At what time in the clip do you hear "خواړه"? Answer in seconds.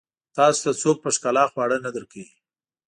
1.51-1.77